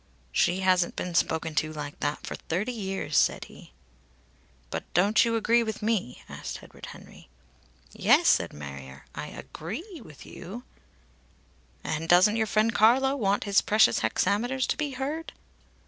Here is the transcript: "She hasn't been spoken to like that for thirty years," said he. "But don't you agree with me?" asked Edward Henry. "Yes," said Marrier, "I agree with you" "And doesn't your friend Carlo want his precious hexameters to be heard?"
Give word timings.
"She 0.31 0.61
hasn't 0.61 0.95
been 0.95 1.13
spoken 1.13 1.53
to 1.53 1.71
like 1.71 1.99
that 1.99 2.25
for 2.25 2.33
thirty 2.35 2.71
years," 2.71 3.15
said 3.15 3.45
he. 3.45 3.71
"But 4.71 4.91
don't 4.95 5.23
you 5.23 5.35
agree 5.35 5.61
with 5.61 5.83
me?" 5.83 6.23
asked 6.27 6.63
Edward 6.63 6.87
Henry. 6.87 7.29
"Yes," 7.93 8.27
said 8.27 8.51
Marrier, 8.51 9.05
"I 9.13 9.27
agree 9.27 10.01
with 10.03 10.25
you" 10.25 10.63
"And 11.83 12.09
doesn't 12.09 12.35
your 12.35 12.47
friend 12.47 12.73
Carlo 12.73 13.15
want 13.15 13.43
his 13.43 13.61
precious 13.61 13.99
hexameters 13.99 14.65
to 14.69 14.75
be 14.75 14.93
heard?" 14.93 15.33